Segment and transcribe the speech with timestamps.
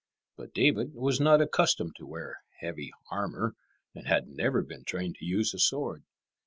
[0.35, 3.55] But David was not accustomed to wear heavy armour,
[3.93, 6.03] and had never been trained to use a sword.